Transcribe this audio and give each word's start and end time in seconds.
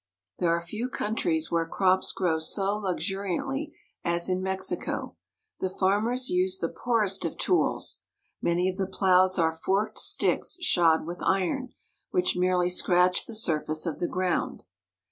There 0.39 0.49
are 0.49 0.59
few 0.59 0.89
countries 0.89 1.51
where 1.51 1.67
crops 1.67 2.11
grow 2.11 2.39
so 2.39 2.75
luxuri 2.75 3.37
antly 3.37 3.71
as 4.03 4.29
in 4.29 4.41
Mexico. 4.41 5.15
The 5.59 5.69
farmers 5.69 6.27
use 6.27 6.57
the 6.57 6.69
poorest 6.75 7.23
of 7.23 7.37
tools. 7.37 8.01
Many 8.41 8.67
of 8.67 8.77
the 8.77 8.87
plows 8.87 9.37
are 9.37 9.53
forked 9.53 9.99
sticks 9.99 10.57
shod 10.59 11.05
with 11.05 11.21
iron, 11.21 11.75
which 12.09 12.35
merely 12.35 12.67
scratch 12.71 13.27
the 13.27 13.35
surface 13.35 13.85
of 13.85 13.99
the 13.99 14.07
ground. 14.07 14.63